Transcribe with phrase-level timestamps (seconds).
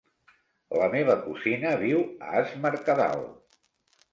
[0.77, 2.01] La meva cosina viu
[2.31, 3.23] a Es Mercadal.